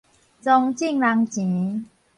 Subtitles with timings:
[0.41, 1.85] 傱眾人錢